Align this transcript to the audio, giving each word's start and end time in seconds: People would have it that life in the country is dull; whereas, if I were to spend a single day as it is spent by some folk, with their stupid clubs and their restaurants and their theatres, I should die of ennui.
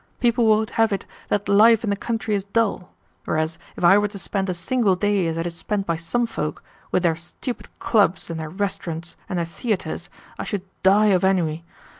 People 0.19 0.47
would 0.47 0.71
have 0.71 0.91
it 0.91 1.05
that 1.29 1.47
life 1.47 1.83
in 1.83 1.91
the 1.91 1.95
country 1.95 2.33
is 2.33 2.43
dull; 2.43 2.89
whereas, 3.25 3.59
if 3.77 3.83
I 3.83 3.99
were 3.99 4.07
to 4.07 4.17
spend 4.17 4.49
a 4.49 4.53
single 4.55 4.95
day 4.95 5.27
as 5.27 5.37
it 5.37 5.45
is 5.45 5.53
spent 5.55 5.85
by 5.85 5.95
some 5.95 6.25
folk, 6.25 6.63
with 6.91 7.03
their 7.03 7.15
stupid 7.15 7.67
clubs 7.77 8.27
and 8.31 8.39
their 8.39 8.49
restaurants 8.49 9.15
and 9.29 9.37
their 9.37 9.45
theatres, 9.45 10.09
I 10.39 10.43
should 10.43 10.63
die 10.81 11.09
of 11.13 11.23
ennui. 11.23 11.63